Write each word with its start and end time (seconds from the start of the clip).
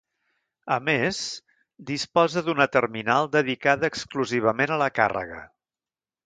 A 0.75 0.77
més, 0.85 1.19
disposa 1.89 2.43
d'una 2.47 2.67
terminal 2.77 3.29
dedicada 3.37 3.93
exclusivament 3.95 4.75
a 4.75 4.81
la 4.85 4.89
càrrega. 4.99 5.45